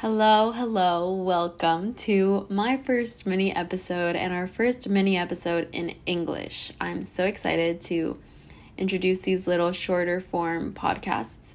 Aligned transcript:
Hello, 0.00 0.52
hello, 0.52 1.12
welcome 1.12 1.92
to 1.92 2.46
my 2.48 2.76
first 2.76 3.26
mini 3.26 3.52
episode 3.52 4.14
and 4.14 4.32
our 4.32 4.46
first 4.46 4.88
mini 4.88 5.16
episode 5.16 5.68
in 5.72 5.96
English. 6.06 6.70
I'm 6.80 7.02
so 7.02 7.24
excited 7.24 7.80
to 7.80 8.16
introduce 8.76 9.22
these 9.22 9.48
little 9.48 9.72
shorter 9.72 10.20
form 10.20 10.72
podcasts. 10.72 11.54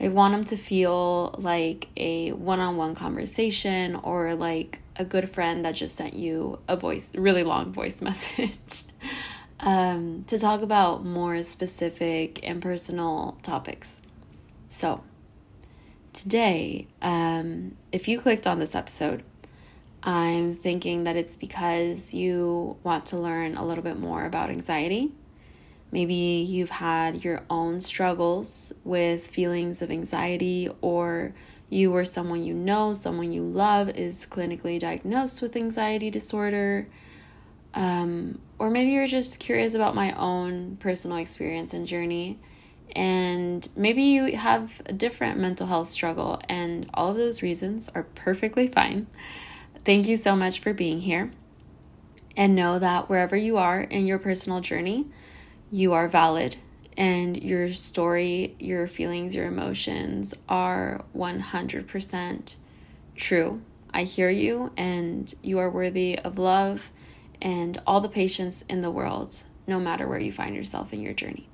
I 0.00 0.08
want 0.08 0.32
them 0.32 0.44
to 0.44 0.56
feel 0.56 1.34
like 1.36 1.88
a 1.98 2.32
one 2.32 2.60
on 2.60 2.78
one 2.78 2.94
conversation 2.94 3.94
or 3.94 4.34
like 4.34 4.80
a 4.96 5.04
good 5.04 5.28
friend 5.28 5.62
that 5.66 5.74
just 5.74 5.96
sent 5.96 6.14
you 6.14 6.58
a 6.66 6.78
voice, 6.78 7.12
really 7.14 7.44
long 7.44 7.74
voice 7.74 8.00
message 8.10 8.84
um, 9.60 10.24
to 10.28 10.38
talk 10.38 10.62
about 10.62 11.04
more 11.04 11.42
specific 11.42 12.40
and 12.42 12.62
personal 12.62 13.36
topics. 13.42 14.00
So, 14.70 15.02
today, 16.16 16.86
um, 17.02 17.76
if 17.92 18.08
you 18.08 18.18
clicked 18.18 18.46
on 18.46 18.58
this 18.58 18.74
episode, 18.74 19.22
I'm 20.02 20.54
thinking 20.54 21.04
that 21.04 21.16
it's 21.16 21.36
because 21.36 22.14
you 22.14 22.76
want 22.82 23.06
to 23.06 23.18
learn 23.18 23.56
a 23.56 23.64
little 23.64 23.84
bit 23.84 23.98
more 23.98 24.24
about 24.24 24.50
anxiety. 24.50 25.12
Maybe 25.92 26.14
you've 26.14 26.70
had 26.70 27.22
your 27.22 27.42
own 27.50 27.80
struggles 27.80 28.72
with 28.82 29.26
feelings 29.26 29.82
of 29.82 29.90
anxiety, 29.90 30.68
or 30.80 31.34
you 31.68 31.94
or 31.94 32.04
someone 32.04 32.42
you 32.44 32.54
know, 32.54 32.92
someone 32.92 33.32
you 33.32 33.42
love, 33.42 33.88
is 33.90 34.26
clinically 34.30 34.78
diagnosed 34.78 35.42
with 35.42 35.56
anxiety 35.56 36.10
disorder. 36.10 36.88
Um, 37.74 38.40
or 38.58 38.70
maybe 38.70 38.90
you're 38.90 39.06
just 39.06 39.38
curious 39.38 39.74
about 39.74 39.94
my 39.94 40.12
own 40.12 40.76
personal 40.76 41.18
experience 41.18 41.74
and 41.74 41.86
journey 41.86 42.38
and 42.96 43.68
maybe 43.76 44.02
you 44.02 44.36
have 44.38 44.80
a 44.86 44.92
different 44.92 45.38
mental 45.38 45.66
health 45.66 45.88
struggle, 45.88 46.40
and 46.48 46.88
all 46.94 47.10
of 47.10 47.16
those 47.18 47.42
reasons 47.42 47.90
are 47.94 48.04
perfectly 48.14 48.66
fine. 48.66 49.06
Thank 49.84 50.08
you 50.08 50.16
so 50.16 50.34
much 50.34 50.60
for 50.60 50.72
being 50.72 51.00
here. 51.00 51.30
And 52.38 52.56
know 52.56 52.78
that 52.78 53.10
wherever 53.10 53.36
you 53.36 53.58
are 53.58 53.82
in 53.82 54.06
your 54.06 54.18
personal 54.18 54.60
journey, 54.60 55.06
you 55.70 55.92
are 55.92 56.08
valid, 56.08 56.56
and 56.96 57.36
your 57.42 57.70
story, 57.72 58.56
your 58.58 58.86
feelings, 58.86 59.34
your 59.34 59.46
emotions 59.46 60.32
are 60.48 61.04
100% 61.14 62.56
true. 63.14 63.62
I 63.92 64.04
hear 64.04 64.30
you, 64.30 64.72
and 64.76 65.34
you 65.42 65.58
are 65.58 65.70
worthy 65.70 66.18
of 66.18 66.38
love 66.38 66.90
and 67.42 67.76
all 67.86 68.00
the 68.00 68.08
patience 68.08 68.62
in 68.62 68.80
the 68.80 68.90
world, 68.90 69.44
no 69.66 69.78
matter 69.78 70.08
where 70.08 70.18
you 70.18 70.32
find 70.32 70.56
yourself 70.56 70.94
in 70.94 71.02
your 71.02 71.12
journey. 71.12 71.50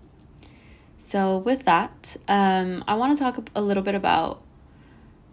So, 1.13 1.37
with 1.37 1.67
that, 1.67 2.17
um, 2.27 2.83
I 2.89 2.95
want 2.95 3.15
to 3.19 3.23
talk 3.23 3.39
a 3.55 3.61
little 3.61 3.83
bit 3.83 3.95
about 3.95 4.41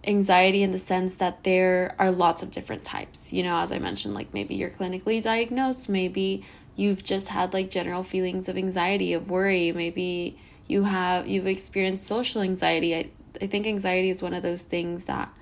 anxiety 0.04 0.62
in 0.62 0.72
the 0.74 0.78
sense 0.78 1.16
that 1.16 1.46
there 1.46 1.96
are 1.98 2.12
lots 2.12 2.44
of 2.44 2.52
different 2.52 2.84
types. 2.84 3.32
You 3.32 3.44
know, 3.44 3.56
as 3.60 3.72
I 3.72 3.80
mentioned, 3.80 4.14
like 4.14 4.34
maybe 4.34 4.56
you're 4.56 4.72
clinically 4.72 5.22
diagnosed, 5.24 5.88
maybe 5.88 6.44
you've 6.76 7.06
just 7.06 7.30
had 7.30 7.54
like 7.54 7.70
general 7.70 8.04
feelings 8.04 8.50
of 8.50 8.58
anxiety, 8.58 9.14
of 9.14 9.30
worry, 9.30 9.72
maybe 9.72 10.38
you 10.68 10.84
have 10.84 11.30
you've 11.30 11.48
experienced 11.48 12.06
social 12.06 12.42
anxiety. 12.42 12.94
I, 12.94 13.10
I 13.42 13.48
think 13.48 13.66
anxiety 13.66 14.10
is 14.10 14.22
one 14.22 14.34
of 14.34 14.44
those 14.44 14.64
things 14.64 15.06
that 15.06 15.34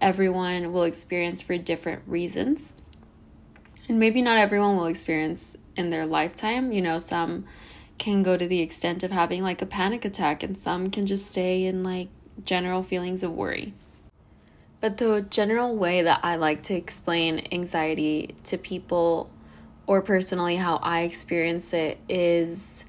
everyone 0.00 0.72
will 0.72 0.84
experience 0.84 1.42
for 1.42 1.58
different 1.58 2.00
reasons. 2.06 2.76
And 3.90 4.00
maybe 4.00 4.22
not 4.22 4.38
everyone 4.38 4.74
will 4.74 4.86
experience 4.86 5.58
in 5.76 5.90
their 5.90 6.06
lifetime. 6.06 6.72
You 6.72 6.80
know, 6.80 6.96
some 6.96 7.44
can 8.02 8.24
go 8.24 8.36
to 8.36 8.48
the 8.48 8.58
extent 8.58 9.04
of 9.04 9.12
having 9.12 9.44
like 9.44 9.62
a 9.62 9.66
panic 9.66 10.04
attack, 10.04 10.42
and 10.42 10.58
some 10.58 10.90
can 10.90 11.06
just 11.06 11.30
stay 11.30 11.64
in 11.64 11.84
like 11.84 12.08
general 12.44 12.82
feelings 12.82 13.22
of 13.22 13.32
worry. 13.32 13.74
But 14.80 14.96
the 14.96 15.24
general 15.30 15.76
way 15.76 16.02
that 16.02 16.18
I 16.24 16.34
like 16.34 16.64
to 16.64 16.74
explain 16.74 17.46
anxiety 17.52 18.34
to 18.42 18.58
people, 18.58 19.30
or 19.86 20.02
personally 20.02 20.56
how 20.56 20.78
I 20.78 21.02
experience 21.02 21.72
it, 21.72 21.96
is 22.08 22.82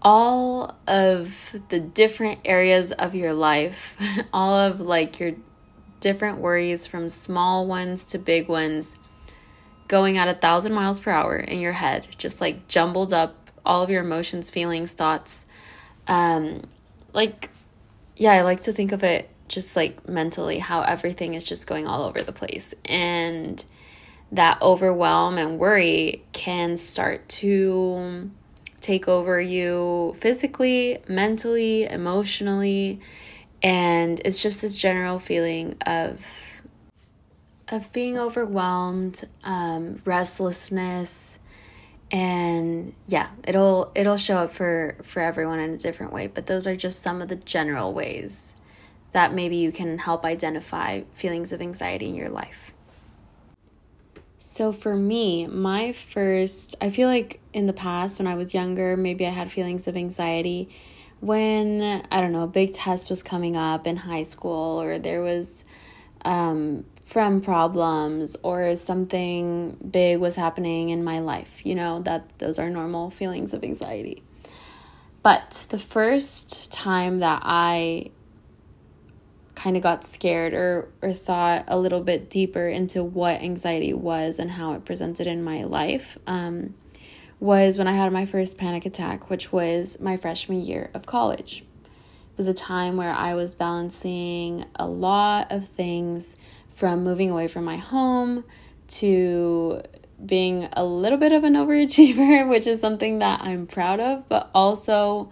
all 0.00 0.76
of 0.86 1.56
the 1.68 1.80
different 1.80 2.38
areas 2.44 2.92
of 2.92 3.16
your 3.16 3.32
life, 3.32 3.96
all 4.32 4.54
of 4.54 4.78
like 4.78 5.18
your 5.18 5.32
different 5.98 6.38
worries 6.38 6.86
from 6.86 7.08
small 7.08 7.66
ones 7.66 8.04
to 8.04 8.18
big 8.18 8.48
ones 8.48 8.94
going 9.88 10.16
at 10.16 10.28
a 10.28 10.34
thousand 10.34 10.72
miles 10.72 11.00
per 11.00 11.10
hour 11.10 11.36
in 11.36 11.58
your 11.58 11.72
head, 11.72 12.06
just 12.16 12.40
like 12.40 12.68
jumbled 12.68 13.12
up 13.12 13.39
all 13.70 13.84
of 13.84 13.88
your 13.88 14.02
emotions, 14.02 14.50
feelings, 14.50 14.92
thoughts. 14.92 15.46
Um, 16.08 16.62
like, 17.12 17.50
yeah, 18.16 18.32
I 18.32 18.42
like 18.42 18.62
to 18.64 18.72
think 18.72 18.90
of 18.90 19.04
it 19.04 19.30
just 19.46 19.76
like 19.76 20.08
mentally, 20.08 20.58
how 20.58 20.82
everything 20.82 21.34
is 21.34 21.44
just 21.44 21.68
going 21.68 21.86
all 21.86 22.02
over 22.02 22.20
the 22.20 22.32
place. 22.32 22.74
And 22.84 23.64
that 24.32 24.60
overwhelm 24.60 25.38
and 25.38 25.56
worry 25.56 26.24
can 26.32 26.76
start 26.76 27.28
to 27.28 28.32
take 28.80 29.06
over 29.06 29.40
you 29.40 30.16
physically, 30.18 30.98
mentally, 31.06 31.84
emotionally. 31.84 33.00
And 33.62 34.20
it's 34.24 34.42
just 34.42 34.62
this 34.62 34.80
general 34.80 35.20
feeling 35.20 35.76
of 35.86 36.20
of 37.68 37.92
being 37.92 38.18
overwhelmed, 38.18 39.28
um, 39.44 40.02
restlessness, 40.04 41.38
and 42.10 42.92
yeah 43.06 43.28
it'll 43.46 43.92
it'll 43.94 44.16
show 44.16 44.36
up 44.38 44.52
for 44.52 44.96
for 45.04 45.20
everyone 45.20 45.60
in 45.60 45.70
a 45.70 45.76
different 45.76 46.12
way 46.12 46.26
but 46.26 46.46
those 46.46 46.66
are 46.66 46.74
just 46.74 47.02
some 47.02 47.22
of 47.22 47.28
the 47.28 47.36
general 47.36 47.92
ways 47.94 48.54
that 49.12 49.34
maybe 49.34 49.56
you 49.56 49.72
can 49.72 49.98
help 49.98 50.24
identify 50.24 51.02
feelings 51.14 51.52
of 51.52 51.60
anxiety 51.60 52.06
in 52.06 52.14
your 52.14 52.28
life. 52.28 52.72
So 54.38 54.72
for 54.72 54.96
me 54.96 55.46
my 55.46 55.92
first 55.92 56.74
i 56.80 56.90
feel 56.90 57.08
like 57.08 57.40
in 57.52 57.66
the 57.66 57.72
past 57.72 58.18
when 58.18 58.26
i 58.26 58.34
was 58.34 58.54
younger 58.54 58.96
maybe 58.96 59.26
i 59.26 59.30
had 59.30 59.50
feelings 59.52 59.86
of 59.86 59.96
anxiety 59.96 60.68
when 61.20 62.04
i 62.10 62.20
don't 62.20 62.32
know 62.32 62.42
a 62.42 62.46
big 62.46 62.72
test 62.72 63.10
was 63.10 63.22
coming 63.22 63.56
up 63.56 63.86
in 63.86 63.96
high 63.96 64.22
school 64.22 64.80
or 64.80 64.98
there 64.98 65.22
was 65.22 65.64
um, 66.24 66.84
from 67.10 67.40
problems 67.40 68.36
or 68.44 68.76
something 68.76 69.76
big 69.90 70.20
was 70.20 70.36
happening 70.36 70.90
in 70.90 71.02
my 71.02 71.18
life. 71.18 71.66
You 71.66 71.74
know, 71.74 72.00
that 72.02 72.38
those 72.38 72.56
are 72.56 72.70
normal 72.70 73.10
feelings 73.10 73.52
of 73.52 73.64
anxiety. 73.64 74.22
But 75.24 75.66
the 75.70 75.78
first 75.78 76.70
time 76.70 77.18
that 77.18 77.42
I 77.44 78.12
kind 79.56 79.76
of 79.76 79.82
got 79.82 80.04
scared 80.04 80.54
or 80.54 80.88
or 81.02 81.12
thought 81.12 81.64
a 81.66 81.76
little 81.76 82.00
bit 82.00 82.30
deeper 82.30 82.68
into 82.68 83.02
what 83.02 83.42
anxiety 83.42 83.92
was 83.92 84.38
and 84.38 84.48
how 84.48 84.74
it 84.74 84.84
presented 84.84 85.26
in 85.26 85.42
my 85.42 85.64
life 85.64 86.16
um, 86.28 86.74
was 87.40 87.76
when 87.76 87.88
I 87.88 87.92
had 87.92 88.12
my 88.12 88.24
first 88.24 88.56
panic 88.56 88.86
attack, 88.86 89.28
which 89.28 89.50
was 89.50 89.98
my 89.98 90.16
freshman 90.16 90.60
year 90.60 90.92
of 90.94 91.06
college. 91.06 91.64
It 91.82 92.36
was 92.36 92.46
a 92.46 92.54
time 92.54 92.96
where 92.96 93.12
I 93.12 93.34
was 93.34 93.56
balancing 93.56 94.64
a 94.76 94.86
lot 94.86 95.50
of 95.50 95.66
things 95.66 96.36
from 96.80 97.04
moving 97.04 97.30
away 97.30 97.46
from 97.46 97.62
my 97.62 97.76
home 97.76 98.42
to 98.88 99.82
being 100.24 100.66
a 100.72 100.82
little 100.82 101.18
bit 101.18 101.30
of 101.30 101.44
an 101.44 101.52
overachiever, 101.62 102.48
which 102.48 102.66
is 102.66 102.80
something 102.80 103.18
that 103.18 103.42
I'm 103.42 103.66
proud 103.66 104.00
of, 104.00 104.26
but 104.30 104.48
also 104.54 105.30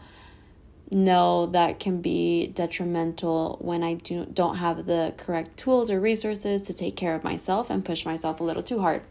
know 0.91 1.47
that 1.47 1.81
can 1.81 2.03
be 2.03 2.49
detrimental 2.49 3.57
when 3.63 3.83
I 3.83 3.95
do 3.95 4.27
don't 4.27 4.57
have 4.57 4.85
the 4.85 5.15
correct 5.17 5.57
tools 5.57 5.91
or 5.91 6.01
resources 6.01 6.63
to 6.63 6.75
take 6.75 6.97
care 6.97 7.15
of 7.15 7.25
myself 7.25 7.71
and 7.71 7.83
push 7.83 8.05
myself 8.05 8.41
a 8.41 8.45
little 8.45 8.63
too 8.63 8.81
hard. 8.81 9.03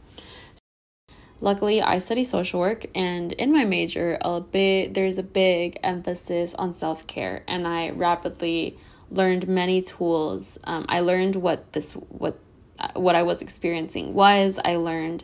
Luckily, 1.42 1.82
I 1.82 1.98
study 1.98 2.24
social 2.24 2.60
work 2.60 2.86
and 2.96 3.32
in 3.34 3.52
my 3.52 3.64
major, 3.64 4.18
a 4.22 4.42
bit 4.42 4.94
there's 4.94 5.18
a 5.18 5.24
big 5.24 5.80
emphasis 5.84 6.54
on 6.54 6.72
self-care 6.72 7.44
and 7.48 7.68
I 7.68 7.90
rapidly 7.90 8.78
learned 9.12 9.48
many 9.48 9.82
tools. 9.82 10.58
Um, 10.64 10.86
I 10.90 11.00
learned 11.00 11.36
what 11.36 11.74
this 11.74 11.94
what 11.94 12.40
uh, 12.80 12.90
what 12.96 13.16
I 13.16 13.24
was 13.24 13.42
experiencing 13.42 14.14
was. 14.14 14.60
I 14.64 14.76
learned 14.76 15.24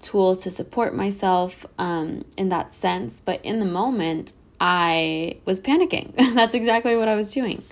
tools 0.00 0.42
to 0.44 0.50
support 0.50 0.94
myself 0.94 1.66
um, 1.78 2.24
in 2.36 2.48
that 2.48 2.74
sense. 2.74 3.20
But 3.20 3.44
in 3.44 3.60
the 3.60 3.66
moment, 3.66 4.32
I 4.60 5.38
was 5.44 5.60
panicking. 5.60 6.14
That's 6.34 6.54
exactly 6.54 6.96
what 6.96 7.08
I 7.08 7.14
was 7.14 7.32
doing. 7.32 7.62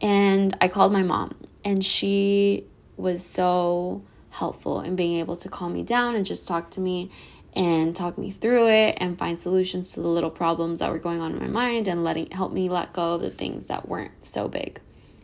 And 0.00 0.56
I 0.60 0.68
called 0.68 0.92
my 0.92 1.02
mom, 1.02 1.34
and 1.64 1.84
she 1.84 2.64
was 2.96 3.24
so 3.24 4.02
helpful 4.30 4.80
in 4.80 4.96
being 4.96 5.18
able 5.18 5.36
to 5.36 5.48
calm 5.48 5.72
me 5.72 5.82
down 5.82 6.14
and 6.14 6.26
just 6.26 6.46
talk 6.46 6.70
to 6.70 6.80
me 6.80 7.10
and 7.54 7.96
talk 7.96 8.18
me 8.18 8.30
through 8.30 8.68
it 8.68 8.98
and 9.00 9.18
find 9.18 9.40
solutions 9.40 9.92
to 9.92 10.00
the 10.00 10.08
little 10.08 10.30
problems 10.30 10.80
that 10.80 10.92
were 10.92 10.98
going 10.98 11.20
on 11.20 11.32
in 11.32 11.38
my 11.38 11.46
mind 11.46 11.88
and 11.88 12.04
letting 12.04 12.30
help 12.30 12.52
me 12.52 12.68
let 12.68 12.92
go 12.92 13.14
of 13.14 13.22
the 13.22 13.30
things 13.30 13.66
that 13.68 13.88
weren't 13.88 14.24
so 14.24 14.46
big. 14.46 14.78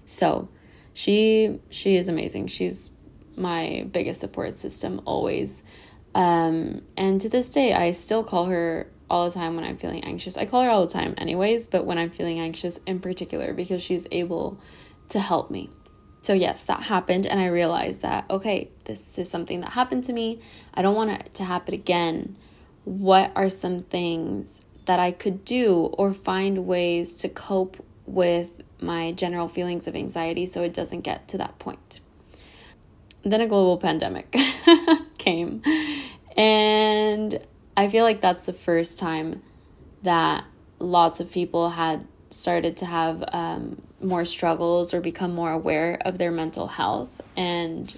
So, 0.07 0.49
she 0.95 1.61
she 1.71 1.97
is 1.97 2.09
amazing. 2.09 2.49
She's 2.49 2.91
my 3.37 3.89
biggest 3.91 4.21
support 4.21 4.57
system 4.57 5.01
always. 5.05 5.63
Um, 6.15 6.83
and 6.97 7.21
to 7.23 7.29
this 7.29 7.51
day, 7.51 7.73
I 7.73 7.93
still 7.93 8.23
call 8.23 8.47
her 8.47 8.91
all 9.09 9.29
the 9.29 9.35
time 9.35 9.57
when 9.57 9.65
I'm 9.65 9.77
feeling 9.77 10.05
anxious. 10.05 10.37
I 10.37 10.47
call 10.47 10.63
her 10.63 10.71
all 10.71 10.87
the 10.87 10.93
time, 10.93 11.15
anyways, 11.19 11.69
but 11.69 11.85
when 11.85 11.99
I'm 11.99 12.11
feeling 12.11 12.41
anxious 12.41 12.79
in 12.87 13.01
particular, 13.01 13.53
because 13.53 13.83
she's 13.83 14.07
able 14.11 14.59
to 15.11 15.21
help 15.21 15.51
me. 15.51 15.71
So, 16.23 16.33
yes, 16.35 16.65
that 16.65 16.83
happened, 16.85 17.27
and 17.27 17.41
I 17.41 17.47
realized 17.47 18.03
that, 18.03 18.31
okay, 18.31 18.71
this 18.85 19.19
is 19.19 19.29
something 19.29 19.61
that 19.63 19.71
happened 19.71 20.05
to 20.05 20.13
me. 20.13 20.41
I 20.73 20.83
don't 20.83 20.95
want 20.95 21.11
it 21.11 21.35
to 21.35 21.45
happen 21.45 21.75
again. 21.75 22.37
What 22.85 23.33
are 23.35 23.51
some 23.51 23.83
things 23.83 24.61
that 24.87 24.99
I 24.99 25.13
could 25.13 25.45
do 25.45 25.91
or 25.93 26.13
find 26.13 26.67
ways 26.67 27.17
to 27.17 27.29
cope 27.29 27.85
with 28.07 28.53
my 28.83 29.13
general 29.13 29.49
feelings 29.49 29.87
of 29.87 29.95
anxiety 29.95 30.47
so 30.47 30.63
it 30.63 30.75
doesn't 30.75 31.01
get 31.01 31.29
to 31.29 31.39
that 31.39 31.59
point? 31.59 32.01
Then 33.23 33.41
a 33.41 33.47
global 33.47 33.79
pandemic 33.79 34.35
came, 35.19 35.63
and 36.37 37.39
I 37.77 37.89
feel 37.89 38.05
like 38.05 38.21
that's 38.21 38.45
the 38.45 38.53
first 38.53 38.99
time 38.99 39.43
that 40.03 40.45
lots 40.79 41.21
of 41.21 41.31
people 41.31 41.71
had 41.71 42.07
started 42.31 42.77
to 42.79 42.87
have 42.87 43.23
um, 43.29 43.81
more 44.01 44.25
struggles 44.25 44.93
or 44.93 45.01
become 45.01 45.35
more 45.35 45.53
aware 45.53 45.99
of 46.05 46.19
their 46.19 46.33
mental 46.33 46.67
health 46.67 47.11
and 47.37 47.97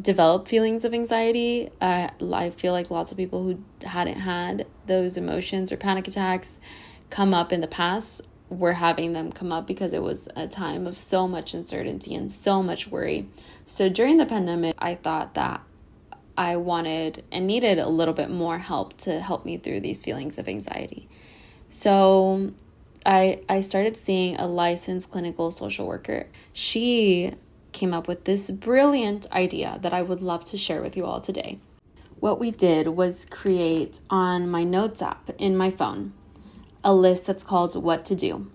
develop 0.00 0.48
feelings 0.48 0.84
of 0.84 0.92
anxiety. 0.94 1.70
Uh, 1.80 2.08
I 2.32 2.50
feel 2.50 2.72
like 2.72 2.90
lots 2.90 3.10
of 3.10 3.16
people 3.16 3.42
who 3.44 3.62
hadn't 3.86 4.20
had 4.20 4.66
those 4.86 5.16
emotions 5.16 5.72
or 5.72 5.76
panic 5.76 6.08
attacks 6.08 6.60
come 7.08 7.34
up 7.34 7.52
in 7.52 7.60
the 7.60 7.66
past 7.66 8.22
were 8.50 8.72
having 8.72 9.12
them 9.12 9.30
come 9.30 9.52
up 9.52 9.66
because 9.66 9.92
it 9.92 10.02
was 10.02 10.28
a 10.36 10.46
time 10.48 10.86
of 10.86 10.98
so 10.98 11.26
much 11.26 11.54
uncertainty 11.54 12.14
and 12.14 12.30
so 12.30 12.62
much 12.62 12.88
worry. 12.88 13.28
So 13.64 13.88
during 13.88 14.18
the 14.18 14.26
pandemic, 14.26 14.74
I 14.78 14.96
thought 14.96 15.34
that 15.34 15.62
I 16.36 16.56
wanted 16.56 17.24
and 17.30 17.46
needed 17.46 17.78
a 17.78 17.88
little 17.88 18.14
bit 18.14 18.28
more 18.28 18.58
help 18.58 18.96
to 18.98 19.20
help 19.20 19.44
me 19.44 19.56
through 19.56 19.80
these 19.80 20.02
feelings 20.02 20.36
of 20.36 20.48
anxiety. 20.48 21.08
So 21.68 22.52
I 23.06 23.42
I 23.48 23.60
started 23.60 23.96
seeing 23.96 24.36
a 24.36 24.46
licensed 24.46 25.10
clinical 25.10 25.52
social 25.52 25.86
worker. 25.86 26.26
She 26.52 27.34
came 27.72 27.94
up 27.94 28.08
with 28.08 28.24
this 28.24 28.50
brilliant 28.50 29.30
idea 29.30 29.78
that 29.82 29.92
I 29.92 30.02
would 30.02 30.20
love 30.20 30.44
to 30.46 30.58
share 30.58 30.82
with 30.82 30.96
you 30.96 31.06
all 31.06 31.20
today. 31.20 31.60
What 32.18 32.40
we 32.40 32.50
did 32.50 32.88
was 32.88 33.26
create 33.30 34.00
on 34.10 34.50
my 34.50 34.64
notes 34.64 35.00
app 35.00 35.30
in 35.38 35.56
my 35.56 35.70
phone 35.70 36.14
a 36.84 36.94
list 36.94 37.26
that's 37.26 37.42
called 37.42 37.74
what 37.82 38.04
to 38.06 38.14
do. 38.14 38.50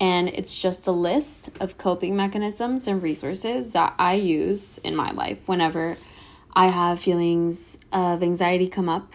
And 0.00 0.28
it's 0.28 0.60
just 0.60 0.86
a 0.86 0.92
list 0.92 1.50
of 1.60 1.76
coping 1.76 2.16
mechanisms 2.16 2.88
and 2.88 3.02
resources 3.02 3.72
that 3.72 3.94
I 3.98 4.14
use 4.14 4.78
in 4.78 4.96
my 4.96 5.10
life 5.10 5.46
whenever 5.46 5.98
I 6.54 6.68
have 6.68 7.00
feelings 7.00 7.76
of 7.92 8.22
anxiety 8.22 8.68
come 8.68 8.88
up. 8.88 9.12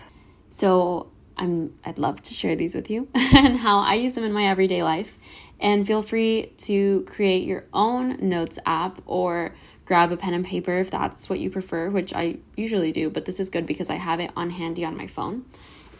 So 0.49 1.11
I'm 1.37 1.73
I'd 1.83 1.97
love 1.97 2.21
to 2.23 2.33
share 2.33 2.55
these 2.55 2.75
with 2.75 2.89
you 2.89 3.07
and 3.15 3.57
how 3.57 3.79
I 3.79 3.95
use 3.95 4.13
them 4.13 4.23
in 4.23 4.31
my 4.31 4.45
everyday 4.45 4.83
life. 4.83 5.17
And 5.59 5.87
feel 5.87 6.01
free 6.01 6.53
to 6.59 7.03
create 7.07 7.45
your 7.45 7.65
own 7.73 8.17
notes 8.29 8.59
app 8.65 9.01
or 9.05 9.55
grab 9.85 10.11
a 10.11 10.17
pen 10.17 10.33
and 10.33 10.45
paper 10.45 10.77
if 10.77 10.91
that's 10.91 11.29
what 11.29 11.39
you 11.39 11.49
prefer, 11.49 11.89
which 11.89 12.13
I 12.13 12.37
usually 12.55 12.91
do, 12.91 13.09
but 13.09 13.25
this 13.25 13.39
is 13.39 13.49
good 13.49 13.65
because 13.65 13.89
I 13.89 13.95
have 13.95 14.19
it 14.19 14.31
on 14.35 14.49
handy 14.49 14.83
on 14.83 14.97
my 14.97 15.07
phone. 15.07 15.45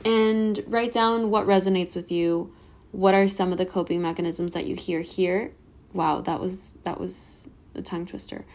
And 0.05 0.63
write 0.67 0.91
down 0.91 1.31
what 1.31 1.47
resonates 1.47 1.95
with 1.95 2.11
you. 2.11 2.53
What 2.91 3.13
are 3.13 3.27
some 3.27 3.51
of 3.51 3.57
the 3.57 3.65
coping 3.65 4.01
mechanisms 4.01 4.53
that 4.53 4.65
you 4.65 4.75
hear 4.75 5.01
here? 5.01 5.51
Wow, 5.93 6.21
that 6.21 6.39
was 6.39 6.77
that 6.83 6.99
was 6.99 7.49
a 7.73 7.81
tongue 7.81 8.05
twister. 8.05 8.45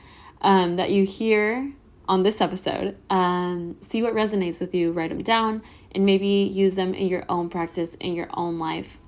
Um, 0.41 0.77
that 0.77 0.91
you 0.91 1.05
hear 1.05 1.73
on 2.09 2.23
this 2.23 2.41
episode. 2.41 2.97
Um, 3.11 3.77
see 3.81 4.03
what 4.03 4.15
resonates 4.15 4.61
with 4.61 4.75
you, 4.75 4.93
write 4.93 5.11
them 5.11 5.23
down, 5.23 5.63
and 5.93 6.07
maybe 6.07 6.27
use 6.27 6.75
them 6.77 6.95
in 6.95 7.09
your 7.09 7.25
own 7.29 7.49
practice, 7.49 7.95
in 7.97 8.15
your 8.15 8.29
own 8.35 8.59
life, 8.59 8.99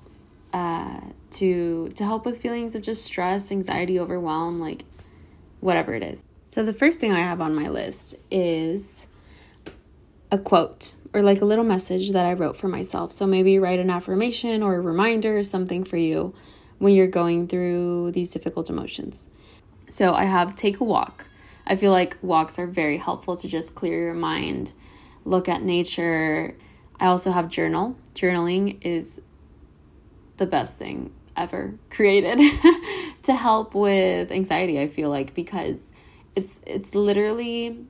uh, 0.51 0.99
to 1.31 1.89
to 1.95 2.03
help 2.03 2.25
with 2.25 2.41
feelings 2.41 2.75
of 2.75 2.81
just 2.81 3.03
stress, 3.03 3.51
anxiety, 3.51 3.99
overwhelm, 3.99 4.59
like 4.59 4.85
whatever 5.59 5.93
it 5.93 6.03
is. 6.03 6.23
So 6.45 6.63
the 6.63 6.73
first 6.73 6.99
thing 6.99 7.11
I 7.13 7.21
have 7.21 7.41
on 7.41 7.55
my 7.55 7.67
list 7.69 8.15
is 8.29 9.07
a 10.31 10.37
quote 10.37 10.93
or 11.13 11.21
like 11.21 11.41
a 11.41 11.45
little 11.45 11.63
message 11.63 12.11
that 12.11 12.25
I 12.25 12.33
wrote 12.33 12.57
for 12.57 12.67
myself. 12.67 13.11
So 13.11 13.27
maybe 13.27 13.59
write 13.59 13.79
an 13.79 13.89
affirmation 13.89 14.63
or 14.63 14.75
a 14.75 14.81
reminder 14.81 15.37
or 15.37 15.43
something 15.43 15.83
for 15.83 15.97
you 15.97 16.33
when 16.79 16.93
you're 16.93 17.07
going 17.07 17.47
through 17.47 18.11
these 18.11 18.31
difficult 18.31 18.69
emotions. 18.69 19.29
So 19.89 20.13
I 20.13 20.23
have 20.23 20.55
take 20.55 20.79
a 20.79 20.83
walk. 20.83 21.27
I 21.65 21.75
feel 21.75 21.91
like 21.91 22.17
walks 22.21 22.57
are 22.59 22.67
very 22.67 22.97
helpful 22.97 23.35
to 23.37 23.47
just 23.47 23.75
clear 23.75 24.05
your 24.05 24.13
mind, 24.13 24.73
look 25.23 25.47
at 25.47 25.61
nature. 25.61 26.57
I 26.99 27.05
also 27.05 27.31
have 27.31 27.47
journal. 27.47 27.95
Journaling 28.15 28.79
is 28.81 29.21
the 30.37 30.45
best 30.45 30.77
thing 30.77 31.13
ever 31.35 31.75
created 31.89 32.39
to 33.23 33.33
help 33.33 33.73
with 33.73 34.31
anxiety, 34.31 34.79
I 34.79 34.87
feel 34.87 35.09
like 35.09 35.33
because 35.33 35.91
it's 36.35 36.61
it's 36.65 36.95
literally 36.95 37.85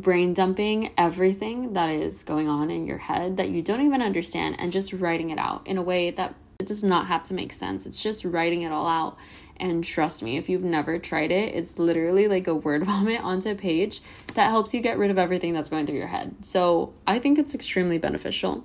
brain 0.00 0.34
dumping 0.34 0.92
everything 0.96 1.72
that 1.72 1.90
is 1.90 2.22
going 2.22 2.48
on 2.48 2.70
in 2.70 2.86
your 2.86 2.98
head 2.98 3.36
that 3.36 3.50
you 3.50 3.62
don't 3.62 3.82
even 3.82 4.02
understand 4.02 4.56
and 4.58 4.72
just 4.72 4.92
writing 4.92 5.30
it 5.30 5.38
out 5.38 5.66
in 5.66 5.78
a 5.78 5.82
way 5.82 6.10
that 6.10 6.34
it 6.58 6.66
does 6.66 6.82
not 6.82 7.06
have 7.06 7.22
to 7.24 7.34
make 7.34 7.52
sense. 7.52 7.86
It's 7.86 8.02
just 8.02 8.24
writing 8.24 8.62
it 8.62 8.72
all 8.72 8.86
out 8.86 9.18
and 9.58 9.82
trust 9.82 10.22
me, 10.22 10.36
if 10.36 10.48
you've 10.48 10.62
never 10.62 10.98
tried 10.98 11.32
it, 11.32 11.54
it's 11.54 11.78
literally 11.78 12.28
like 12.28 12.46
a 12.46 12.54
word 12.54 12.84
vomit 12.86 13.22
onto 13.22 13.50
a 13.50 13.54
page 13.54 14.00
that 14.34 14.50
helps 14.50 14.74
you 14.74 14.80
get 14.80 14.98
rid 14.98 15.10
of 15.10 15.18
everything 15.18 15.52
that's 15.52 15.68
going 15.68 15.86
through 15.86 15.96
your 15.96 16.06
head. 16.06 16.34
So 16.44 16.94
I 17.06 17.18
think 17.18 17.38
it's 17.38 17.54
extremely 17.54 17.98
beneficial. 17.98 18.64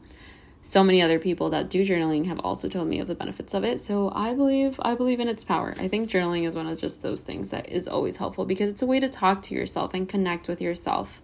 So 0.61 0.83
many 0.83 1.01
other 1.01 1.17
people 1.17 1.49
that 1.49 1.69
do 1.69 1.81
journaling 1.81 2.27
have 2.27 2.39
also 2.39 2.69
told 2.69 2.87
me 2.87 2.99
of 2.99 3.07
the 3.07 3.15
benefits 3.15 3.53
of 3.53 3.63
it. 3.63 3.81
So 3.81 4.11
I 4.13 4.33
believe 4.33 4.79
I 4.83 4.95
believe 4.95 5.19
in 5.19 5.27
its 5.27 5.43
power. 5.43 5.73
I 5.79 5.87
think 5.87 6.09
journaling 6.09 6.47
is 6.47 6.55
one 6.55 6.67
of 6.67 6.79
just 6.79 7.01
those 7.01 7.23
things 7.23 7.49
that 7.49 7.67
is 7.69 7.87
always 7.87 8.17
helpful 8.17 8.45
because 8.45 8.69
it's 8.69 8.81
a 8.81 8.85
way 8.85 8.99
to 8.99 9.09
talk 9.09 9.41
to 9.43 9.55
yourself 9.55 9.93
and 9.93 10.07
connect 10.07 10.47
with 10.47 10.61
yourself 10.61 11.21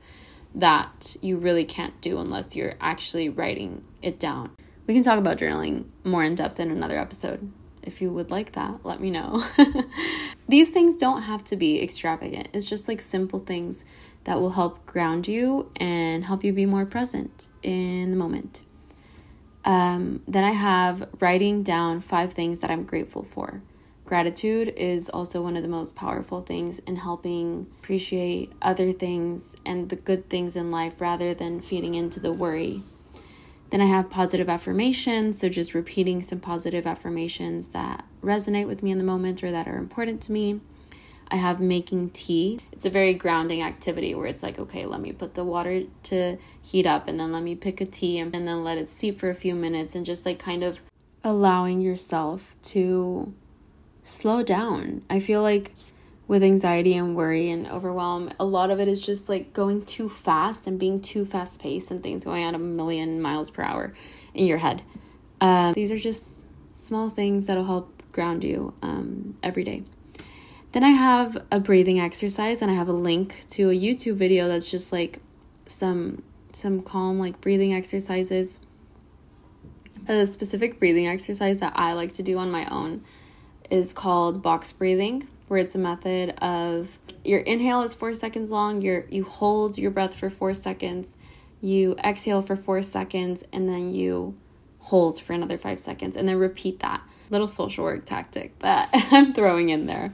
that 0.56 1.16
you 1.22 1.38
really 1.38 1.66
can't 1.66 2.00
do 2.02 2.18
unless 2.20 2.56
you're 2.56 2.76
actually 2.82 3.30
writing 3.30 3.84
it 4.02 4.20
down. 4.20 4.52
We 4.88 4.94
can 4.94 5.04
talk 5.04 5.20
about 5.20 5.38
journaling 5.38 5.86
more 6.04 6.24
in 6.24 6.34
depth 6.34 6.60
in 6.60 6.72
another 6.72 6.98
episode 6.98 7.52
if 7.88 8.02
you 8.02 8.12
would 8.12 8.30
like 8.30 8.52
that, 8.52 8.86
let 8.86 9.00
me 9.00 9.10
know. 9.10 9.44
These 10.50 10.70
things 10.70 10.96
don't 10.96 11.24
have 11.24 11.44
to 11.46 11.56
be 11.56 11.82
extravagant. 11.82 12.50
It's 12.54 12.70
just 12.70 12.88
like 12.88 13.00
simple 13.00 13.40
things 13.40 13.86
that 14.26 14.40
will 14.40 14.52
help 14.52 14.86
ground 14.86 15.28
you 15.28 15.72
and 15.78 16.26
help 16.26 16.44
you 16.44 16.52
be 16.52 16.66
more 16.66 16.86
present 16.86 17.48
in 17.64 18.12
the 18.12 18.18
moment. 18.18 18.62
Um, 19.68 20.22
then 20.28 20.44
I 20.44 20.52
have 20.52 21.10
writing 21.20 21.62
down 21.62 22.00
five 22.00 22.34
things 22.34 22.60
that 22.60 22.72
I'm 22.72 22.84
grateful 22.84 23.24
for. 23.24 23.62
Gratitude 24.06 24.74
is 24.78 25.10
also 25.10 25.42
one 25.42 25.58
of 25.58 25.62
the 25.64 25.70
most 25.70 25.96
powerful 25.96 26.42
things 26.42 26.80
in 26.80 26.96
helping 26.96 27.68
appreciate 27.80 28.54
other 28.62 28.94
things 28.94 29.56
and 29.66 29.90
the 29.90 29.98
good 29.98 30.30
things 30.30 30.56
in 30.56 30.72
life 30.72 31.00
rather 31.02 31.34
than 31.34 31.60
feeding 31.60 31.94
into 31.94 32.20
the 32.20 32.32
worry 32.32 32.82
then 33.70 33.82
I 33.82 33.86
have 33.86 34.10
positive 34.10 34.48
affirmations, 34.48 35.40
so 35.40 35.50
just 35.50 35.74
repeating 35.74 36.22
some 36.22 36.40
positive 36.40 36.88
affirmations 36.88 37.70
that 37.70 38.06
resonate 38.24 38.68
with 38.68 38.82
me 38.82 38.92
in 38.92 38.98
the 38.98 39.04
moment 39.04 39.44
or 39.44 39.52
that 39.52 39.68
are 39.68 39.78
important 39.78 40.22
to 40.24 40.32
me. 40.32 40.62
I 41.30 41.36
have 41.36 41.60
making 41.60 42.12
tea. 42.12 42.60
It's 42.72 42.86
a 42.86 42.90
very 42.90 43.14
grounding 43.14 43.62
activity 43.62 44.16
where 44.16 44.28
it's 44.28 44.44
like, 44.44 44.60
okay, 44.60 44.86
let 44.86 45.02
me 45.02 45.12
put 45.12 45.34
the 45.34 45.44
water 45.44 45.84
to 46.04 46.38
heat 46.62 46.86
up 46.86 47.08
and 47.08 47.20
then 47.20 47.32
let 47.32 47.44
me 47.44 47.56
pick 47.56 47.82
a 47.82 47.86
tea 47.86 48.20
and, 48.20 48.34
and 48.36 48.48
then 48.48 48.64
let 48.64 48.78
it 48.78 48.88
steep 48.88 49.20
for 49.20 49.30
a 49.30 49.36
few 49.36 49.54
minutes 49.56 49.96
and 49.96 50.06
just 50.06 50.26
like 50.26 50.40
kind 50.40 50.64
of 50.64 50.82
allowing 51.24 51.82
yourself 51.82 52.56
to 52.62 53.34
slow 54.04 54.44
down. 54.44 55.04
I 55.10 55.20
feel 55.20 55.42
like 55.42 55.74
with 56.28 56.44
anxiety 56.44 56.94
and 56.94 57.16
worry 57.16 57.50
and 57.50 57.68
overwhelm, 57.68 58.32
a 58.40 58.46
lot 58.46 58.70
of 58.70 58.80
it 58.80 58.88
is 58.88 59.06
just 59.06 59.28
like 59.28 59.54
going 59.54 59.84
too 59.86 60.10
fast 60.10 60.68
and 60.68 60.80
being 60.80 61.02
too 61.02 61.26
fast 61.26 61.60
paced 61.60 61.92
and 61.92 62.04
things 62.04 62.24
going 62.24 62.44
at 62.44 62.54
a 62.54 62.60
million 62.60 63.22
miles 63.22 63.50
per 63.50 63.64
hour 63.64 63.94
in 64.34 64.46
your 64.46 64.58
head. 64.58 64.82
Um, 65.42 65.74
these 65.74 65.92
are 65.92 65.98
just 65.98 66.48
small 66.74 67.10
things 67.10 67.46
that'll 67.46 67.66
help 67.66 68.04
ground 68.12 68.44
you 68.44 68.74
um, 68.82 69.38
every 69.44 69.64
day. 69.64 69.84
Then 70.74 70.84
I 70.84 70.90
have 70.90 71.38
a 71.52 71.60
breathing 71.60 72.00
exercise 72.00 72.62
and 72.62 72.70
I 72.70 72.74
have 72.74 72.90
a 72.90 72.94
link 72.94 73.46
to 73.50 73.70
a 73.70 73.74
YouTube 73.74 74.16
video 74.16 74.48
that's 74.48 74.70
just 74.70 74.92
like 74.92 75.20
some 75.66 76.24
some 76.54 76.82
calm 76.82 77.20
like 77.20 77.40
breathing 77.42 77.74
exercises. 77.74 78.60
A 80.08 80.26
specific 80.26 80.80
breathing 80.80 81.08
exercise 81.08 81.60
that 81.60 81.74
I 81.76 81.94
like 81.94 82.14
to 82.14 82.24
do 82.24 82.38
on 82.38 82.50
my 82.50 82.66
own 82.66 83.04
is 83.70 83.94
called 83.94 84.42
box 84.42 84.72
breathing 84.72 85.28
where 85.48 85.60
it's 85.60 85.76
a 85.76 85.80
method 85.80 86.32
of 86.42 87.00
your 87.24 87.40
inhale 87.40 87.82
is 87.82 87.94
four 87.94 88.14
seconds 88.14 88.52
long, 88.52 88.82
your 88.82 89.06
you 89.10 89.24
hold 89.24 89.78
your 89.78 89.92
breath 89.92 90.16
for 90.16 90.30
four 90.30 90.54
seconds, 90.54 91.16
you 91.62 91.96
exhale 92.04 92.42
for 92.42 92.56
four 92.56 92.82
seconds, 92.82 93.44
and 93.54 93.68
then 93.68 93.94
you 93.94 94.36
hold 94.80 95.20
for 95.22 95.34
another 95.34 95.58
five 95.58 95.80
seconds, 95.80 96.16
and 96.16 96.28
then 96.28 96.38
repeat 96.38 96.80
that 96.80 97.02
little 97.30 97.48
social 97.48 97.84
work 97.84 98.06
tactic 98.06 98.58
that 98.60 98.90
I'm 99.12 99.34
throwing 99.34 99.70
in 99.70 99.86
there. 99.86 100.12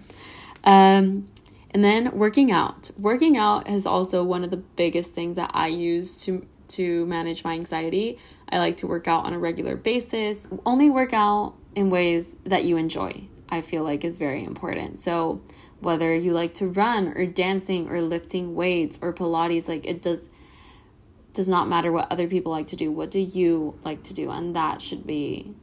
Um, 0.64 1.30
and 1.72 1.84
then 1.84 2.18
working 2.18 2.52
out. 2.52 2.92
Working 2.98 3.38
out 3.38 3.70
is 3.70 3.86
also 3.86 4.24
one 4.24 4.44
of 4.44 4.52
the 4.52 4.58
biggest 4.58 5.14
things 5.14 5.36
that 5.36 5.52
I 5.54 5.68
use 5.68 6.20
to 6.26 6.48
to 6.70 7.06
manage 7.06 7.44
my 7.44 7.54
anxiety. 7.54 8.18
I 8.50 8.58
like 8.58 8.78
to 8.78 8.88
work 8.88 9.08
out 9.08 9.26
on 9.26 9.34
a 9.34 9.40
regular 9.40 9.76
basis. 9.76 10.48
Only 10.66 10.90
work 10.90 11.14
out 11.14 11.56
in 11.76 11.90
ways 11.90 12.36
that 12.46 12.64
you 12.64 12.78
enjoy. 12.78 13.28
I 13.50 13.62
feel 13.62 13.84
like 13.84 14.04
is 14.04 14.18
very 14.18 14.44
important. 14.44 15.00
So, 15.00 15.42
whether 15.84 16.16
you 16.16 16.32
like 16.32 16.54
to 16.56 16.68
run 16.68 17.10
or 17.10 17.26
dancing 17.26 17.90
or 17.90 18.02
lifting 18.02 18.56
weights 18.56 18.98
or 19.02 19.14
pilates 19.14 19.68
like 19.68 19.86
it 19.86 20.02
does 20.02 20.30
does 21.34 21.50
not 21.50 21.68
matter 21.68 21.92
what 21.92 22.10
other 22.12 22.28
people 22.28 22.52
like 22.52 22.68
to 22.68 22.76
do 22.76 22.90
what 22.92 23.12
do 23.12 23.20
you 23.20 23.78
like 23.84 24.02
to 24.04 24.14
do 24.14 24.30
and 24.30 24.56
that 24.56 24.82
should 24.82 25.06
be 25.06 25.54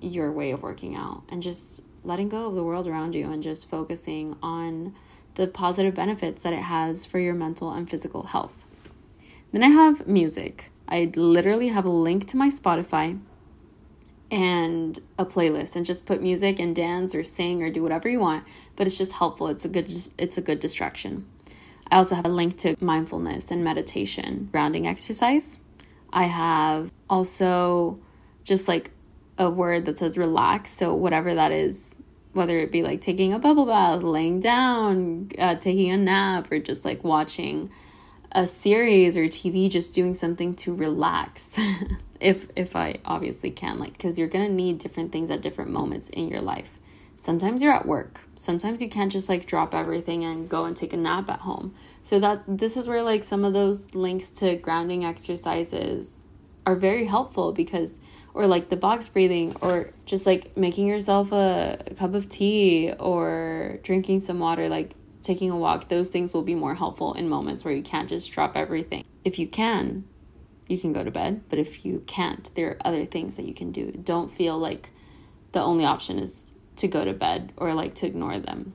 your 0.00 0.30
way 0.30 0.52
of 0.52 0.62
working 0.62 0.94
out 0.94 1.22
and 1.28 1.42
just 1.42 1.82
letting 2.04 2.28
go 2.28 2.46
of 2.46 2.54
the 2.54 2.62
world 2.62 2.86
around 2.86 3.14
you 3.14 3.30
and 3.30 3.42
just 3.42 3.68
focusing 3.68 4.36
on 4.42 4.94
the 5.34 5.46
positive 5.46 5.94
benefits 5.94 6.42
that 6.42 6.52
it 6.52 6.62
has 6.62 7.06
for 7.06 7.18
your 7.18 7.34
mental 7.34 7.72
and 7.72 7.88
physical 7.88 8.24
health. 8.24 8.64
Then 9.52 9.62
I 9.62 9.68
have 9.68 10.06
music. 10.06 10.70
I 10.88 11.10
literally 11.16 11.68
have 11.68 11.84
a 11.84 11.90
link 11.90 12.26
to 12.28 12.36
my 12.36 12.48
Spotify 12.48 13.18
and 14.30 14.98
a 15.18 15.24
playlist 15.24 15.76
and 15.76 15.86
just 15.86 16.06
put 16.06 16.22
music 16.22 16.58
and 16.58 16.74
dance 16.74 17.14
or 17.14 17.22
sing 17.22 17.62
or 17.62 17.70
do 17.70 17.82
whatever 17.82 18.08
you 18.08 18.20
want, 18.20 18.44
but 18.76 18.86
it's 18.86 18.98
just 18.98 19.12
helpful. 19.12 19.48
It's 19.48 19.64
a 19.64 19.68
good 19.68 19.90
it's 20.18 20.38
a 20.38 20.42
good 20.42 20.60
distraction. 20.60 21.26
I 21.90 21.96
also 21.98 22.14
have 22.14 22.24
a 22.24 22.30
link 22.30 22.58
to 22.58 22.76
mindfulness 22.80 23.50
and 23.50 23.62
meditation, 23.62 24.48
grounding 24.50 24.86
exercise. 24.86 25.58
I 26.12 26.24
have 26.24 26.90
also 27.08 28.00
just 28.42 28.68
like 28.68 28.90
a 29.38 29.50
word 29.50 29.86
that 29.86 29.98
says 29.98 30.16
relax. 30.16 30.70
So, 30.70 30.94
whatever 30.94 31.34
that 31.34 31.52
is, 31.52 31.96
whether 32.32 32.58
it 32.58 32.72
be 32.72 32.82
like 32.82 33.00
taking 33.00 33.32
a 33.32 33.38
bubble 33.38 33.66
bath, 33.66 34.02
laying 34.02 34.40
down, 34.40 35.30
uh, 35.38 35.54
taking 35.56 35.90
a 35.90 35.96
nap, 35.96 36.50
or 36.50 36.58
just 36.58 36.84
like 36.84 37.04
watching 37.04 37.70
a 38.32 38.46
series 38.46 39.16
or 39.16 39.24
TV, 39.24 39.70
just 39.70 39.94
doing 39.94 40.14
something 40.14 40.54
to 40.56 40.74
relax. 40.74 41.58
if 42.20 42.48
if 42.56 42.76
I 42.76 42.98
obviously 43.04 43.50
can, 43.50 43.78
like, 43.78 43.92
because 43.92 44.18
you're 44.18 44.28
gonna 44.28 44.48
need 44.48 44.78
different 44.78 45.12
things 45.12 45.30
at 45.30 45.42
different 45.42 45.70
moments 45.70 46.08
in 46.08 46.28
your 46.28 46.40
life. 46.40 46.80
Sometimes 47.16 47.62
you're 47.62 47.72
at 47.72 47.86
work. 47.86 48.22
Sometimes 48.34 48.82
you 48.82 48.88
can't 48.88 49.12
just 49.12 49.28
like 49.28 49.46
drop 49.46 49.74
everything 49.74 50.24
and 50.24 50.48
go 50.48 50.64
and 50.64 50.76
take 50.76 50.92
a 50.92 50.96
nap 50.96 51.30
at 51.30 51.40
home. 51.40 51.74
So 52.02 52.18
that's 52.18 52.44
this 52.48 52.76
is 52.76 52.88
where 52.88 53.02
like 53.02 53.22
some 53.24 53.44
of 53.44 53.52
those 53.52 53.94
links 53.94 54.30
to 54.32 54.56
grounding 54.56 55.04
exercises 55.04 56.23
are 56.66 56.76
very 56.76 57.04
helpful 57.04 57.52
because 57.52 58.00
or 58.32 58.46
like 58.46 58.68
the 58.68 58.76
box 58.76 59.08
breathing 59.08 59.54
or 59.60 59.90
just 60.06 60.26
like 60.26 60.56
making 60.56 60.86
yourself 60.86 61.32
a, 61.32 61.82
a 61.86 61.94
cup 61.94 62.14
of 62.14 62.28
tea 62.28 62.92
or 62.98 63.78
drinking 63.82 64.20
some 64.20 64.38
water 64.38 64.68
like 64.68 64.94
taking 65.22 65.50
a 65.50 65.56
walk 65.56 65.88
those 65.88 66.10
things 66.10 66.34
will 66.34 66.42
be 66.42 66.54
more 66.54 66.74
helpful 66.74 67.14
in 67.14 67.28
moments 67.28 67.64
where 67.64 67.74
you 67.74 67.82
can't 67.82 68.08
just 68.08 68.30
drop 68.32 68.56
everything. 68.56 69.04
If 69.24 69.38
you 69.38 69.46
can 69.46 70.04
you 70.66 70.78
can 70.78 70.92
go 70.92 71.04
to 71.04 71.10
bed 71.10 71.42
but 71.48 71.58
if 71.58 71.84
you 71.84 72.02
can't 72.06 72.50
there 72.54 72.70
are 72.70 72.76
other 72.84 73.04
things 73.04 73.36
that 73.36 73.46
you 73.46 73.54
can 73.54 73.70
do. 73.70 73.92
Don't 73.92 74.30
feel 74.32 74.58
like 74.58 74.90
the 75.52 75.62
only 75.62 75.84
option 75.84 76.18
is 76.18 76.54
to 76.76 76.88
go 76.88 77.04
to 77.04 77.12
bed 77.12 77.52
or 77.56 77.72
like 77.74 77.94
to 77.96 78.06
ignore 78.06 78.38
them. 78.38 78.74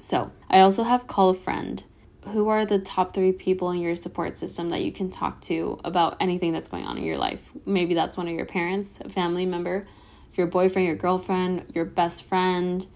So 0.00 0.32
i 0.48 0.60
also 0.60 0.84
have 0.84 1.06
call 1.06 1.30
a 1.30 1.34
friend 1.34 1.84
who 2.32 2.48
are 2.48 2.64
the 2.64 2.78
top 2.78 3.14
three 3.14 3.32
people 3.32 3.70
in 3.70 3.80
your 3.80 3.94
support 3.94 4.36
system 4.36 4.70
that 4.70 4.82
you 4.82 4.92
can 4.92 5.10
talk 5.10 5.40
to 5.42 5.78
about 5.84 6.16
anything 6.20 6.52
that's 6.52 6.68
going 6.68 6.84
on 6.84 6.96
in 6.98 7.04
your 7.04 7.18
life? 7.18 7.50
Maybe 7.66 7.94
that's 7.94 8.16
one 8.16 8.28
of 8.28 8.34
your 8.34 8.46
parents, 8.46 9.00
a 9.04 9.08
family 9.08 9.46
member, 9.46 9.86
your 10.34 10.46
boyfriend, 10.46 10.86
your 10.86 10.96
girlfriend, 10.96 11.72
your 11.74 11.84
best 11.84 12.24
friend, 12.24 12.86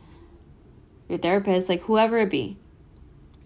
your 1.08 1.18
therapist, 1.18 1.68
like 1.68 1.82
whoever 1.82 2.18
it 2.18 2.30
be. 2.30 2.56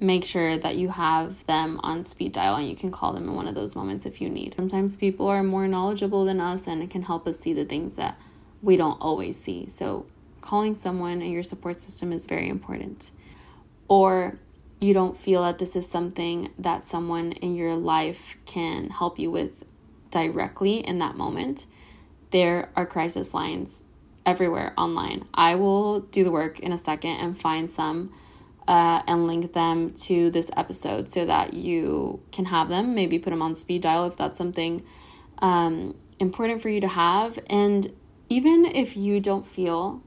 Make 0.01 0.25
sure 0.25 0.59
that 0.59 0.77
you 0.77 0.89
have 0.89 1.47
them 1.47 1.79
on 1.83 2.03
speed 2.03 2.33
dial 2.33 2.57
and 2.57 2.69
you 2.69 2.75
can 2.75 2.91
call 2.91 3.13
them 3.13 3.25
in 3.25 3.35
one 3.35 3.47
of 3.47 3.55
those 3.55 3.77
moments 3.77 4.05
if 4.05 4.21
you 4.21 4.29
need. 4.29 4.55
Sometimes 4.57 4.97
people 4.97 5.29
are 5.29 5.45
more 5.45 5.69
knowledgeable 5.69 6.25
than 6.25 6.41
us 6.41 6.67
and 6.67 6.83
it 6.83 6.91
can 6.91 7.03
help 7.03 7.27
us 7.29 7.39
see 7.39 7.53
the 7.53 7.65
things 7.65 7.95
that 7.97 8.21
we 8.63 8.77
don't 8.77 9.01
always 9.01 9.39
see. 9.39 9.69
So, 9.69 10.07
calling 10.41 10.75
someone 10.75 11.23
in 11.23 11.31
your 11.31 11.45
support 11.45 11.81
system 11.81 12.13
is 12.13 12.27
very 12.27 12.49
important. 12.49 13.13
Or 13.87 14.39
you 14.83 14.93
don't 14.93 15.17
feel 15.17 15.43
that 15.43 15.59
this 15.59 15.77
is 15.77 15.89
something 15.89 16.51
that 16.59 16.85
someone 16.85 17.33
in 17.33 17.55
your 17.55 17.75
life 17.75 18.37
can 18.45 18.91
help 18.91 19.19
you 19.19 19.31
with 19.31 19.65
directly 20.11 20.77
in 20.79 20.99
that 20.99 21.17
moment, 21.17 21.67
there 22.31 22.71
are 22.77 22.87
crisis 22.87 23.35
lines 23.35 23.83
everywhere 24.25 24.73
online. 24.77 25.27
I 25.35 25.55
will 25.55 26.01
do 26.01 26.25
the 26.25 26.31
work 26.31 26.61
in 26.61 26.73
a 26.73 26.79
second 26.79 27.17
and 27.17 27.39
find 27.39 27.71
some 27.71 28.13
uh, 28.69 29.03
and 29.07 29.27
link 29.27 29.53
them 29.53 29.91
to 29.91 30.31
this 30.31 30.51
episode 30.57 31.09
so 31.11 31.25
that 31.27 31.55
you 31.55 32.23
can 32.31 32.47
have 32.47 32.69
them. 32.69 32.95
Maybe 32.95 33.19
put 33.19 33.31
them 33.31 33.43
on 33.43 33.55
speed 33.55 33.83
dial 33.83 34.07
if 34.07 34.17
that's 34.17 34.39
something 34.39 34.85
um, 35.39 35.97
important 36.21 36.63
for 36.63 36.69
you 36.69 36.81
to 36.81 36.89
have. 36.89 37.39
And 37.49 37.93
even 38.29 38.65
if 38.65 38.97
you 38.97 39.21
don't 39.21 39.47
feel 39.47 40.03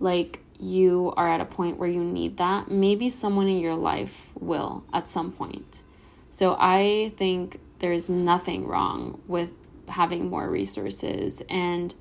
like 0.00 0.40
you 0.60 1.12
are 1.16 1.28
at 1.28 1.40
a 1.40 1.44
point 1.44 1.78
where 1.78 1.88
you 1.88 2.02
need 2.02 2.36
that, 2.36 2.70
maybe 2.70 3.08
someone 3.10 3.48
in 3.48 3.58
your 3.58 3.74
life 3.74 4.30
will 4.38 4.84
at 4.92 5.08
some 5.08 5.32
point. 5.32 5.82
So 6.30 6.56
I 6.58 7.12
think 7.16 7.60
there's 7.78 8.08
nothing 8.08 8.66
wrong 8.66 9.20
with 9.26 9.52
having 9.88 10.28
more 10.28 10.48
resources 10.48 11.42
and 11.48 11.94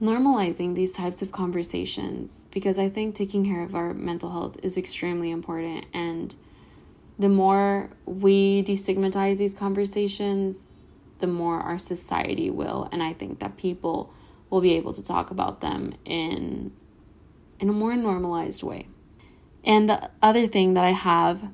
normalizing 0.00 0.74
these 0.74 0.92
types 0.92 1.22
of 1.22 1.32
conversations 1.32 2.46
because 2.52 2.78
I 2.78 2.88
think 2.88 3.14
taking 3.14 3.44
care 3.44 3.62
of 3.62 3.74
our 3.74 3.92
mental 3.92 4.30
health 4.30 4.56
is 4.62 4.76
extremely 4.76 5.30
important. 5.30 5.86
And 5.92 6.34
the 7.18 7.28
more 7.28 7.90
we 8.06 8.62
destigmatize 8.62 9.38
these 9.38 9.54
conversations, 9.54 10.68
the 11.18 11.26
more 11.26 11.58
our 11.60 11.78
society 11.78 12.48
will. 12.48 12.88
And 12.92 13.02
I 13.02 13.12
think 13.12 13.40
that 13.40 13.56
people 13.56 14.14
will 14.50 14.60
be 14.60 14.74
able 14.74 14.92
to 14.94 15.02
talk 15.02 15.32
about 15.32 15.60
them 15.60 15.94
in 16.04 16.72
in 17.60 17.68
a 17.68 17.72
more 17.72 17.96
normalized 17.96 18.62
way. 18.62 18.86
And 19.64 19.88
the 19.88 20.10
other 20.22 20.46
thing 20.46 20.74
that 20.74 20.84
I 20.84 20.92
have 20.92 21.52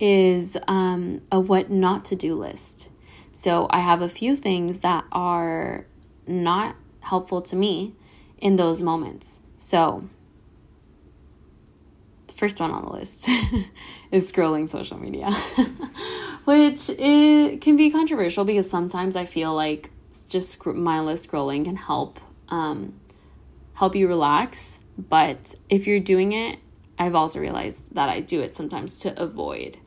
is 0.00 0.56
um, 0.66 1.22
a 1.32 1.40
what 1.40 1.70
not 1.70 2.04
to 2.06 2.16
do 2.16 2.34
list. 2.34 2.88
So 3.32 3.66
I 3.70 3.80
have 3.80 4.02
a 4.02 4.08
few 4.08 4.36
things 4.36 4.80
that 4.80 5.04
are 5.12 5.86
not 6.26 6.76
helpful 7.00 7.40
to 7.42 7.56
me 7.56 7.94
in 8.38 8.56
those 8.56 8.82
moments. 8.82 9.40
So 9.58 10.08
the 12.26 12.34
first 12.34 12.60
one 12.60 12.70
on 12.70 12.84
the 12.84 12.92
list 12.92 13.28
is 14.10 14.30
scrolling 14.30 14.68
social 14.68 14.98
media, 14.98 15.30
which 16.44 16.90
it 16.90 17.60
can 17.60 17.76
be 17.76 17.90
controversial 17.90 18.44
because 18.44 18.68
sometimes 18.68 19.16
I 19.16 19.24
feel 19.24 19.54
like 19.54 19.90
just 20.28 20.64
mindless 20.66 21.26
scrolling 21.26 21.64
can 21.64 21.76
help 21.76 22.18
um, 22.48 22.98
help 23.74 23.94
you 23.94 24.08
relax 24.08 24.80
but 24.98 25.54
if 25.68 25.86
you're 25.86 26.00
doing 26.00 26.32
it, 26.32 26.58
I've 26.98 27.14
also 27.14 27.38
realized 27.38 27.84
that 27.94 28.08
I 28.08 28.20
do 28.20 28.40
it 28.40 28.56
sometimes 28.56 28.98
to 29.00 29.20
avoid 29.20 29.78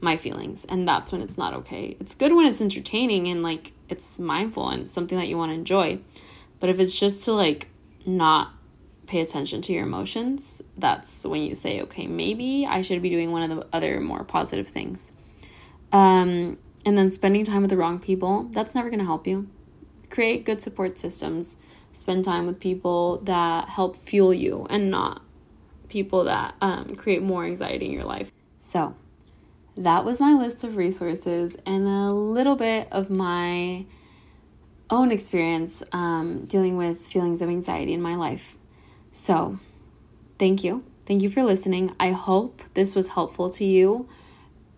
my 0.00 0.16
feelings, 0.16 0.64
and 0.66 0.86
that's 0.86 1.10
when 1.10 1.22
it's 1.22 1.38
not 1.38 1.54
okay. 1.54 1.96
It's 1.98 2.14
good 2.14 2.34
when 2.34 2.46
it's 2.46 2.60
entertaining 2.60 3.26
and 3.28 3.42
like 3.42 3.72
it's 3.88 4.18
mindful 4.18 4.68
and 4.68 4.88
something 4.88 5.18
that 5.18 5.28
you 5.28 5.38
want 5.38 5.50
to 5.50 5.54
enjoy. 5.54 6.00
But 6.60 6.68
if 6.68 6.78
it's 6.78 6.98
just 6.98 7.24
to 7.24 7.32
like 7.32 7.68
not 8.04 8.52
pay 9.06 9.20
attention 9.20 9.62
to 9.62 9.72
your 9.72 9.84
emotions, 9.84 10.62
that's 10.76 11.24
when 11.24 11.42
you 11.42 11.54
say, 11.54 11.80
okay, 11.82 12.06
maybe 12.06 12.66
I 12.68 12.82
should 12.82 13.00
be 13.00 13.08
doing 13.08 13.32
one 13.32 13.50
of 13.50 13.56
the 13.56 13.66
other 13.72 14.00
more 14.00 14.22
positive 14.22 14.68
things. 14.68 15.12
Um, 15.92 16.58
and 16.84 16.98
then 16.98 17.08
spending 17.08 17.44
time 17.44 17.62
with 17.62 17.70
the 17.70 17.76
wrong 17.78 17.98
people, 17.98 18.44
that's 18.52 18.74
never 18.74 18.90
going 18.90 18.98
to 18.98 19.06
help 19.06 19.26
you. 19.26 19.48
Create 20.10 20.44
good 20.44 20.60
support 20.60 20.98
systems 20.98 21.56
spend 21.98 22.24
time 22.24 22.46
with 22.46 22.60
people 22.60 23.18
that 23.24 23.68
help 23.68 23.96
fuel 23.96 24.32
you 24.32 24.66
and 24.70 24.90
not 24.90 25.22
people 25.88 26.24
that 26.24 26.54
um, 26.60 26.94
create 26.94 27.22
more 27.22 27.44
anxiety 27.44 27.86
in 27.86 27.92
your 27.92 28.04
life. 28.04 28.32
So, 28.58 28.94
that 29.76 30.04
was 30.04 30.20
my 30.20 30.32
list 30.32 30.64
of 30.64 30.76
resources 30.76 31.56
and 31.64 31.86
a 31.86 32.12
little 32.12 32.56
bit 32.56 32.88
of 32.90 33.10
my 33.10 33.86
own 34.90 35.12
experience 35.12 35.82
um, 35.92 36.44
dealing 36.46 36.76
with 36.76 37.00
feelings 37.00 37.42
of 37.42 37.48
anxiety 37.48 37.92
in 37.92 38.02
my 38.02 38.14
life. 38.14 38.56
So, 39.12 39.58
thank 40.38 40.64
you. 40.64 40.84
Thank 41.06 41.22
you 41.22 41.30
for 41.30 41.42
listening. 41.42 41.94
I 41.98 42.10
hope 42.10 42.62
this 42.74 42.94
was 42.94 43.08
helpful 43.08 43.50
to 43.50 43.64
you. 43.64 44.08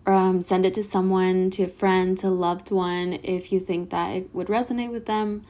Um, 0.05 0.41
send 0.41 0.65
it 0.65 0.73
to 0.75 0.83
someone, 0.83 1.49
to 1.51 1.63
a 1.63 1.67
friend, 1.67 2.17
to 2.19 2.27
a 2.27 2.29
loved 2.29 2.71
one 2.71 3.19
if 3.21 3.51
you 3.51 3.59
think 3.59 3.89
that 3.91 4.15
it 4.15 4.33
would 4.33 4.47
resonate 4.47 4.91
with 4.91 5.05
them. 5.05 5.45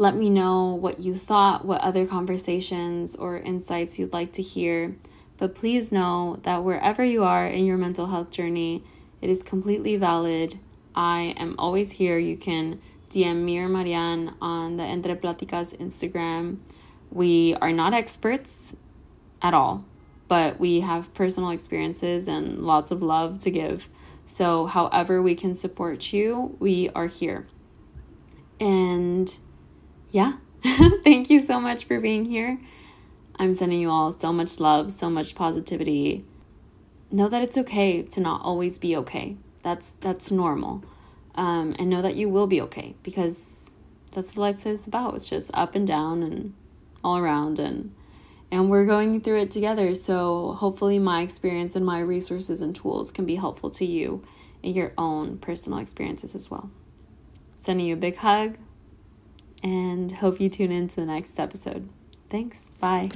Let 0.00 0.16
me 0.16 0.30
know 0.30 0.72
what 0.72 1.00
you 1.00 1.14
thought, 1.14 1.66
what 1.66 1.82
other 1.82 2.06
conversations 2.06 3.14
or 3.14 3.36
insights 3.36 3.98
you'd 3.98 4.14
like 4.14 4.32
to 4.32 4.40
hear. 4.40 4.96
But 5.36 5.54
please 5.54 5.92
know 5.92 6.40
that 6.44 6.64
wherever 6.64 7.04
you 7.04 7.22
are 7.22 7.46
in 7.46 7.66
your 7.66 7.76
mental 7.76 8.06
health 8.06 8.30
journey, 8.30 8.82
it 9.20 9.28
is 9.28 9.42
completely 9.42 9.98
valid. 9.98 10.58
I 10.94 11.34
am 11.36 11.54
always 11.58 11.90
here. 11.92 12.16
You 12.16 12.38
can 12.38 12.80
DM 13.10 13.44
me 13.44 13.58
or 13.58 13.68
Marianne 13.68 14.36
on 14.40 14.78
the 14.78 14.84
Entre 14.84 15.14
Platicas 15.16 15.76
Instagram. 15.76 16.60
We 17.10 17.54
are 17.56 17.70
not 17.70 17.92
experts 17.92 18.74
at 19.42 19.52
all, 19.52 19.84
but 20.28 20.58
we 20.58 20.80
have 20.80 21.12
personal 21.12 21.50
experiences 21.50 22.26
and 22.26 22.60
lots 22.60 22.90
of 22.90 23.02
love 23.02 23.38
to 23.40 23.50
give. 23.50 23.90
So, 24.24 24.64
however, 24.64 25.20
we 25.20 25.34
can 25.34 25.54
support 25.54 26.10
you, 26.10 26.56
we 26.58 26.88
are 26.94 27.06
here. 27.06 27.48
And 28.58 29.38
yeah, 30.10 30.34
thank 31.04 31.30
you 31.30 31.42
so 31.42 31.60
much 31.60 31.84
for 31.84 32.00
being 32.00 32.24
here. 32.24 32.58
I'm 33.36 33.54
sending 33.54 33.80
you 33.80 33.90
all 33.90 34.12
so 34.12 34.32
much 34.32 34.60
love, 34.60 34.92
so 34.92 35.08
much 35.08 35.34
positivity. 35.34 36.24
Know 37.10 37.28
that 37.28 37.42
it's 37.42 37.56
okay 37.58 38.02
to 38.02 38.20
not 38.20 38.42
always 38.42 38.78
be 38.78 38.96
okay. 38.96 39.36
That's 39.62 39.92
that's 39.92 40.30
normal. 40.30 40.84
Um, 41.34 41.74
and 41.78 41.88
know 41.88 42.02
that 42.02 42.16
you 42.16 42.28
will 42.28 42.46
be 42.46 42.60
okay 42.62 42.96
because 43.02 43.70
that's 44.12 44.36
what 44.36 44.42
life 44.42 44.66
is 44.66 44.86
about. 44.86 45.14
It's 45.14 45.28
just 45.28 45.50
up 45.54 45.74
and 45.74 45.86
down 45.86 46.22
and 46.22 46.54
all 47.02 47.16
around 47.16 47.58
and 47.58 47.94
and 48.52 48.68
we're 48.68 48.84
going 48.84 49.20
through 49.20 49.40
it 49.42 49.50
together. 49.50 49.94
So 49.94 50.52
hopefully 50.52 50.98
my 50.98 51.22
experience 51.22 51.76
and 51.76 51.86
my 51.86 52.00
resources 52.00 52.60
and 52.60 52.74
tools 52.74 53.12
can 53.12 53.24
be 53.24 53.36
helpful 53.36 53.70
to 53.70 53.86
you 53.86 54.22
in 54.62 54.74
your 54.74 54.92
own 54.98 55.38
personal 55.38 55.78
experiences 55.78 56.34
as 56.34 56.50
well. 56.50 56.70
Sending 57.58 57.86
you 57.86 57.94
a 57.94 57.98
big 57.98 58.16
hug 58.16 58.58
and 59.62 60.12
hope 60.12 60.40
you 60.40 60.48
tune 60.48 60.72
in 60.72 60.88
to 60.88 60.96
the 60.96 61.06
next 61.06 61.38
episode. 61.38 61.88
Thanks. 62.28 62.70
Bye. 62.80 63.10